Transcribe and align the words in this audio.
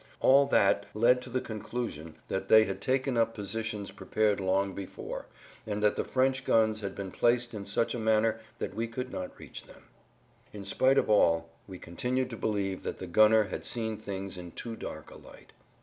All 0.19 0.47
that 0.47 0.87
led 0.95 1.21
to 1.21 1.29
the 1.29 1.41
[Pg 1.41 1.59
88]conclusion 1.61 2.13
that 2.27 2.47
they 2.47 2.63
had 2.63 2.81
taken 2.81 3.17
up 3.17 3.35
positions 3.35 3.91
prepared 3.91 4.39
long 4.39 4.73
before, 4.73 5.27
and 5.67 5.83
that 5.83 5.95
the 5.95 6.03
French 6.03 6.43
guns 6.43 6.79
had 6.81 6.95
been 6.95 7.11
placed 7.11 7.53
in 7.53 7.65
such 7.65 7.93
a 7.93 7.99
manner 7.99 8.39
that 8.57 8.73
we 8.73 8.87
could 8.87 9.11
not 9.11 9.37
reach 9.37 9.65
them. 9.65 9.83
In 10.53 10.65
spite 10.65 10.97
of 10.97 11.07
all 11.07 11.49
we 11.67 11.77
continued 11.77 12.31
to 12.31 12.35
believe 12.35 12.81
that 12.81 12.97
the 12.97 13.05
gunner 13.05 13.43
had 13.49 13.63
seen 13.63 13.95
things 13.95 14.39
in 14.39 14.53
too 14.53 14.75
dark 14.75 15.11
a 15.11 15.17
light. 15.19 15.53